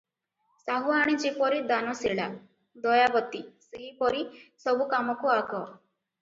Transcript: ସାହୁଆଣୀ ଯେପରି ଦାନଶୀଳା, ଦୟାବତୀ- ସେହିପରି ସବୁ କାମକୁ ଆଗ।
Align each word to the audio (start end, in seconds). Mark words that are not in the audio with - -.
ସାହୁଆଣୀ 0.61 1.11
ଯେପରି 1.23 1.59
ଦାନଶୀଳା, 1.71 2.25
ଦୟାବତୀ- 2.87 3.43
ସେହିପରି 3.67 4.25
ସବୁ 4.65 4.89
କାମକୁ 4.97 5.33
ଆଗ। 5.37 5.63